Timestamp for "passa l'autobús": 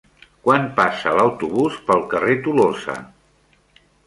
0.79-1.77